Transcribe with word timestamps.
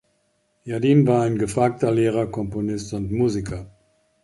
Jadin 0.65 1.05
war 1.05 1.21
ein 1.21 1.37
gefragter 1.37 1.91
Lehrer, 1.91 2.25
Komponist 2.25 2.91
und 2.95 3.11
Musiker. 3.11 3.69